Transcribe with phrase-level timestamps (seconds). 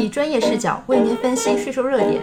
[0.00, 2.22] 以专业视角为您分析税收热点。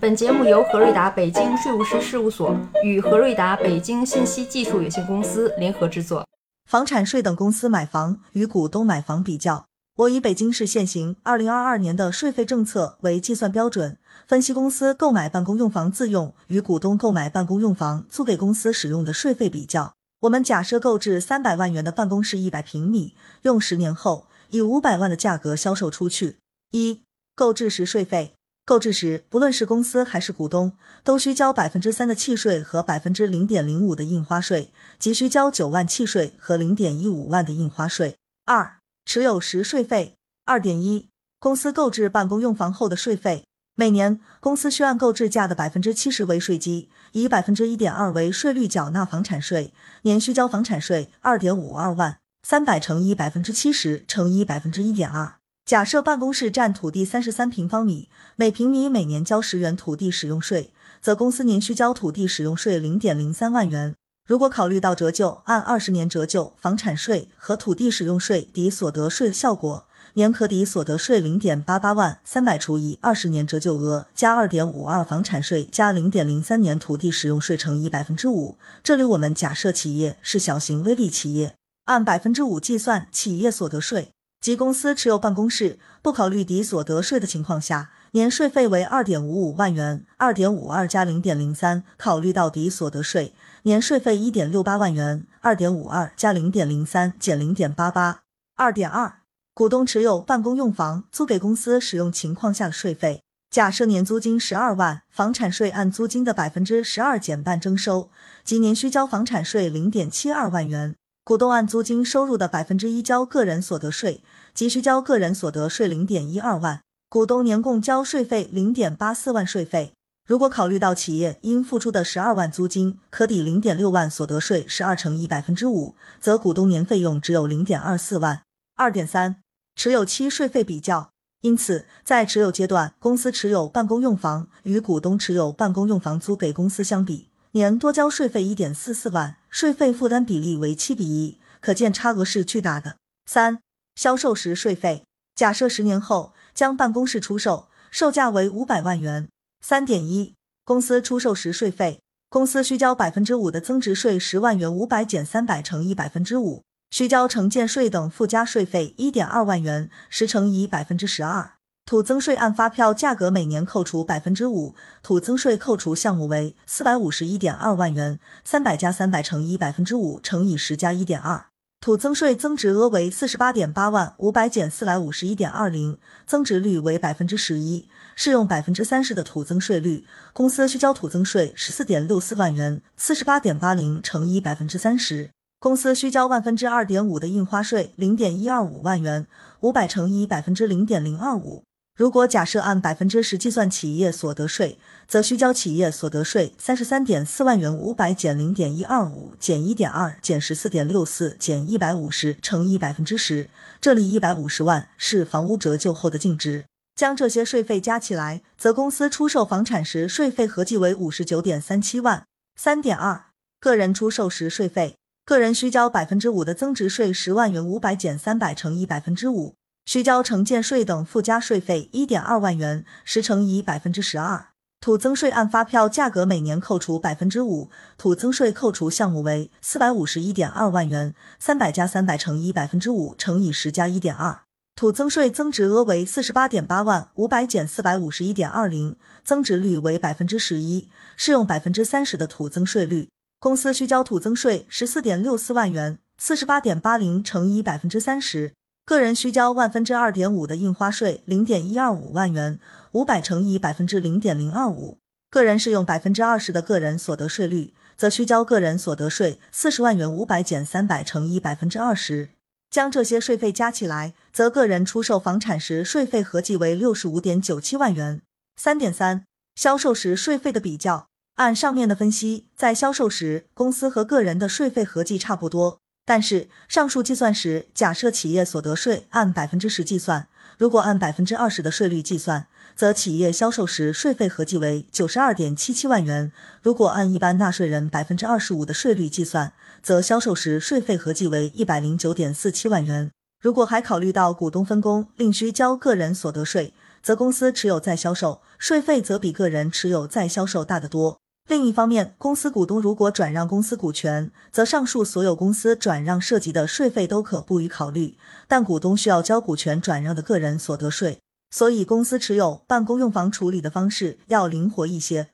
[0.00, 6.26] 本节目由何瑞达北京税务师事务所与何瑞达北京信息技术有限公司联合制作。
[6.66, 9.66] 房产税等公司买房与股东买房比较，
[9.98, 19.92] 我以北京市现行二零二二年的税费政策为计算标准，分析公司购买办公用房自用与股东购买办公用房租给公司使用的税费比较。
[20.20, 26.38] 我们假设购置三百万元的办公室一百平米，用十年后以五百万的价格销售出去。
[26.72, 27.02] 一、
[27.40, 28.34] 购置时税费。
[28.66, 38.18] 购置时，不论是公司还是股东，都需交百分之三的契税和百分之零点零五的印花税，即需交九万契税和零点一五万的印花税。
[38.44, 40.16] 二、持有时税费。
[40.44, 43.46] 二点一、公司购置办公用房后的税费。
[43.74, 52.18] 每年，公司需按购置价的百分之七十为税基，以百分之一点二为税率缴纳房产税，年需交房产税二点五二万。
[52.42, 55.39] 三百乘以百分之七十乘以百分之一点二。
[55.70, 63.94] 假设办公室占土地三十三平方米，每平米每年交十元土地使用税，则公司年需交土地使用税零点零三万元。
[64.26, 72.18] 如果考虑到折旧，按二十年折旧房产税和土地使用税抵所得税效果，年可抵所得税零点八八万。
[72.24, 78.56] 三百除以二十年折旧额加二点五二房产税加零点零三年土地使用税乘以百分之五。
[78.82, 81.54] 这里我们假设企业是小型微利企业，
[81.84, 84.08] 按百分之五计算企业所得税。
[84.40, 98.22] 即公司持有办公室，不考虑抵所得税的情况下，年税费为二点五五万元，二点五二加零点零三，考虑到抵所得税，年税费一点六八万元，二点五二加零点零三减零点八八。
[98.56, 99.20] 二点二，
[99.52, 103.22] 股东持有办公用房租给公司使用情况下的税费。
[103.50, 108.08] 假设年租金十二万，房产税按租金的百分之十二减半征收，
[108.42, 110.96] 即年需交房产税零点七二万元。
[111.22, 114.22] 股东按租金收入的百分之一交个人所得税，
[114.54, 116.80] 即需交个人所得税零点一二万。
[117.08, 119.92] 股东年共交税费零点八四万税费。
[120.26, 128.42] 如果考虑到企业应付出的十二万租金可抵零点六万所得税，十二乘以百分之五，则股东年费用只有零点二四万。
[128.76, 129.36] 二点三，
[129.74, 131.10] 持有期税费比较。
[131.42, 137.28] 因此，在持有阶段，公司持有办公用房与股东持有办公用房租给公司相比。
[137.52, 142.96] 年多交税费一点四四万，税费负担比例为七比一，可见差额是巨大的。
[143.26, 143.60] 三、
[143.94, 149.28] 销售时税费，假设十年后将办公室出售，售价为五百万元。
[149.60, 150.34] 三点一、
[150.64, 161.54] 公司出售时税费，公司需交百分之五的增值税十万元，五百减三百乘以百分之五，需交城建税等附加税费一点二万元，十乘以百分之十二。
[161.90, 171.46] 土增税按发票价格每年扣除百分之五，土增税扣除项目为四百五十一点二万元，三百加三百乘以百分之五乘以十加一点二，
[171.80, 189.26] 土增税增值额为四十八点八万，五百减四百五十一点二零，增值率为百分之十一，适用百分之三十的土增税率，公司需交土增税十四点六四万元，四十八点八零乘以百分之三十，公司需交万分之二点五的印花税零点一二五万元，
[189.62, 191.64] 五百乘以百分之零点零二五。
[192.00, 203.50] 如果假设按百分之十计算企业所得税，则需交企业所得税三十三点四万元，五百减零点一二五减一点二减十四点六四减一百五十乘以百分之十，
[203.82, 206.64] 这里一百五十万是房屋折旧后的净值。
[206.94, 212.24] 将这些税费加起来，则公司出售房产时税费合计为五十九点三七万。
[212.56, 213.24] 三点二，
[213.60, 214.96] 个人出售时税费，
[215.26, 219.52] 个人需交百分之五的增值税十万元，五百减三百乘以百分之五。
[219.92, 224.50] 需交城建税等附加税费一点二万元，十乘以百分之十二。
[224.80, 227.68] 土增税按发票价格每年扣除百分之五，
[227.98, 234.42] 土增税扣除项目为四百五十一点二万元，三百加三百乘以百分之五乘以十加一点二。
[234.76, 243.08] 土增税增值额为四十八点八万，五百减四百五十一点二零，增值率为百分之十一，适用百分之三十的土增税率。
[243.40, 248.52] 公司需交土增税十四点六四万元，四十八点八零乘以百分之三十。
[248.90, 252.58] 个人需交万分之二点五的印花税，零点一二五万元，
[252.90, 254.98] 五百乘以百分之零点零二五。
[255.30, 262.30] 个人适用百分之二十的个人所得税率，则需交个人所得税四十万元，五百减三百乘以百分之二十。
[262.68, 268.20] 将这些税费加起来，则个人出售房产时税费合计为六十五点九七万元。
[268.56, 271.06] 三点三，销售时税费的比较。
[271.36, 275.78] 按上面的分析，在销售时，公司和个人的税费合计差不多。
[276.04, 280.26] 但是上述计算时，假设企业所得税按百分之十计算，
[280.58, 286.32] 如果按百分之二十的税率计算，则企业销售时税费合计为九十二点七七万元；
[286.62, 289.52] 如果按一般纳税人百分之二十五的税率计算，
[289.82, 293.10] 则销售时税费合计为一百零九点四七万元。
[293.40, 301.18] 如果还考虑到股东分工另需交个人所得税，则公司持有再销售，税费则比个人持有再销售大得多。
[301.48, 308.16] 另一方面，公司股东如果转让公司股权，则上述所有公司转让涉及的税费都可不予考虑，
[308.46, 311.18] 但股东需要交股权转让的个人所得税。
[311.50, 315.30] 所以，公司持有办公用房处理的方式要灵活一些。